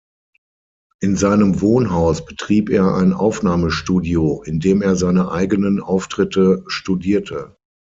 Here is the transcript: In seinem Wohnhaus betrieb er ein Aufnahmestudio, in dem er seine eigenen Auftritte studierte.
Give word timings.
In 1.01 1.15
seinem 1.15 1.61
Wohnhaus 1.61 2.25
betrieb 2.25 2.71
er 2.71 2.95
ein 2.95 3.13
Aufnahmestudio, 3.13 4.41
in 4.41 4.59
dem 4.59 4.81
er 4.81 4.95
seine 4.95 5.29
eigenen 5.29 5.79
Auftritte 5.79 6.63
studierte. 6.65 7.55